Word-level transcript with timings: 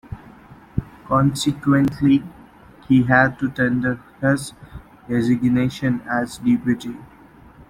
Consequently, 1.05 2.23
he 2.87 3.03
had 3.03 3.37
to 3.37 3.49
tender 3.51 3.99
his 4.19 4.51
resignation 5.07 6.01
as 6.09 6.39
deputy. 6.39 6.97